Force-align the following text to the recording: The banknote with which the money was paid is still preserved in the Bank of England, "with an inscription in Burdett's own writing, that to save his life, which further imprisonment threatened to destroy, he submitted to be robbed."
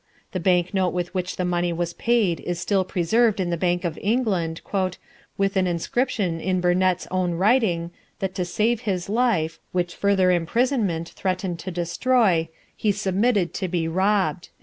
The 0.31 0.39
banknote 0.39 0.93
with 0.93 1.13
which 1.13 1.35
the 1.35 1.45
money 1.45 1.71
was 1.71 1.93
paid 1.93 2.39
is 2.39 2.59
still 2.59 2.83
preserved 2.83 3.39
in 3.39 3.51
the 3.51 3.55
Bank 3.55 3.85
of 3.85 3.99
England, 4.01 4.59
"with 5.37 5.55
an 5.55 5.67
inscription 5.67 6.39
in 6.41 6.59
Burdett's 6.59 7.07
own 7.11 7.33
writing, 7.33 7.91
that 8.17 8.33
to 8.33 8.43
save 8.43 8.79
his 8.81 9.09
life, 9.09 9.59
which 9.73 9.93
further 9.93 10.31
imprisonment 10.31 11.09
threatened 11.09 11.59
to 11.59 11.69
destroy, 11.69 12.49
he 12.75 12.91
submitted 12.91 13.53
to 13.53 13.67
be 13.67 13.87
robbed." 13.87 14.49